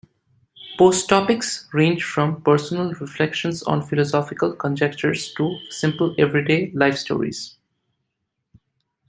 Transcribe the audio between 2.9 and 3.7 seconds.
reflections